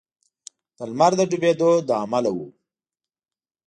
[0.77, 2.37] د لمر د ډبېدو له امله و.